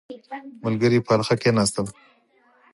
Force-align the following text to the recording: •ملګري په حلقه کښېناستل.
•ملګري 0.63 0.99
په 1.03 1.09
حلقه 1.13 1.35
کښېناستل. 1.41 1.85